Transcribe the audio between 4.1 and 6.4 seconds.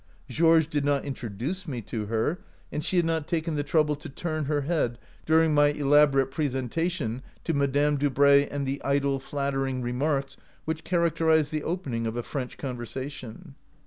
BOHEMIA to" turn her head during my elaborate